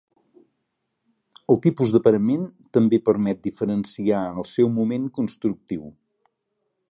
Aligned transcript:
El 1.55 1.59
tipus 1.65 1.93
de 1.95 2.01
parament 2.07 2.47
també 2.79 3.01
permet 3.11 3.45
diferenciar 3.49 4.23
el 4.41 4.49
seu 4.55 4.75
moment 4.81 5.07
constructiu. 5.21 5.87